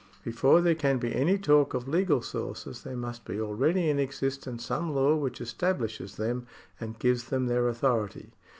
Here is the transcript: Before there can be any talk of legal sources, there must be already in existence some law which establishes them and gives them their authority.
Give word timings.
Before 0.23 0.61
there 0.61 0.73
can 0.73 0.97
be 0.97 1.13
any 1.15 1.37
talk 1.37 1.75
of 1.75 1.87
legal 1.87 2.23
sources, 2.23 2.81
there 2.81 2.95
must 2.97 3.23
be 3.23 3.39
already 3.39 3.87
in 3.87 3.99
existence 3.99 4.65
some 4.65 4.95
law 4.95 5.13
which 5.15 5.39
establishes 5.39 6.15
them 6.15 6.47
and 6.79 6.97
gives 6.97 7.25
them 7.25 7.45
their 7.45 7.67
authority. 7.67 8.31